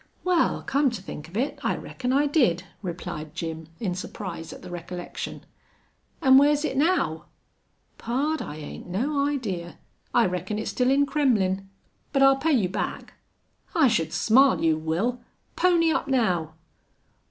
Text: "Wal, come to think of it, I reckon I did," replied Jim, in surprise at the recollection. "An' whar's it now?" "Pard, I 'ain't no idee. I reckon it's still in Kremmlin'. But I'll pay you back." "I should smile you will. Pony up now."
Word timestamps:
"Wal, 0.23 0.63
come 0.63 0.89
to 0.89 0.99
think 1.03 1.27
of 1.27 1.37
it, 1.37 1.59
I 1.63 1.75
reckon 1.75 2.11
I 2.11 2.25
did," 2.25 2.63
replied 2.81 3.35
Jim, 3.35 3.67
in 3.79 3.93
surprise 3.93 4.51
at 4.51 4.63
the 4.63 4.71
recollection. 4.71 5.45
"An' 6.23 6.39
whar's 6.39 6.65
it 6.65 6.75
now?" 6.75 7.25
"Pard, 7.99 8.41
I 8.41 8.55
'ain't 8.55 8.87
no 8.87 9.27
idee. 9.27 9.73
I 10.11 10.25
reckon 10.25 10.57
it's 10.57 10.71
still 10.71 10.89
in 10.89 11.05
Kremmlin'. 11.05 11.69
But 12.13 12.23
I'll 12.23 12.37
pay 12.37 12.53
you 12.53 12.67
back." 12.67 13.13
"I 13.75 13.87
should 13.87 14.11
smile 14.11 14.63
you 14.63 14.75
will. 14.75 15.21
Pony 15.55 15.91
up 15.91 16.07
now." 16.07 16.55